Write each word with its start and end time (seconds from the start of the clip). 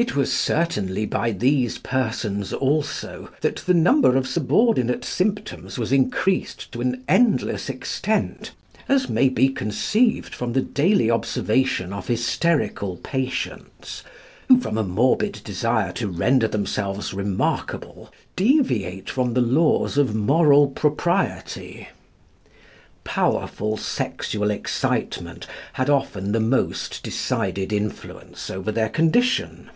It 0.00 0.14
was 0.14 0.32
certainly 0.32 1.06
by 1.06 1.32
these 1.32 1.78
persons 1.78 2.52
also 2.52 3.30
that 3.40 3.56
the 3.66 3.74
number 3.74 4.14
of 4.16 4.28
subordinate 4.28 5.04
symptoms 5.04 5.76
was 5.76 5.90
increased 5.90 6.70
to 6.70 6.80
an 6.80 7.02
endless 7.08 7.68
extent, 7.68 8.52
as 8.88 9.08
may 9.08 9.28
be 9.28 9.48
conceived 9.48 10.36
from 10.36 10.52
the 10.52 10.60
daily 10.62 11.10
observation 11.10 11.92
of 11.92 12.06
hysterical 12.06 12.98
patients 12.98 14.04
who, 14.46 14.60
from 14.60 14.78
a 14.78 14.84
morbid 14.84 15.40
desire 15.42 15.90
to 15.94 16.06
render 16.06 16.46
themselves 16.46 17.12
remarkable, 17.12 18.12
deviate 18.36 19.10
from 19.10 19.34
the 19.34 19.40
laws 19.40 19.98
of 19.98 20.14
moral 20.14 20.68
propriety. 20.68 21.88
Powerful 23.02 23.76
sexual 23.78 24.52
excitement 24.52 25.48
had 25.72 25.90
often 25.90 26.30
the 26.30 26.38
most 26.38 27.02
decided 27.02 27.72
influence 27.72 28.48
over 28.48 28.70
their 28.70 28.90
condition. 28.90 29.70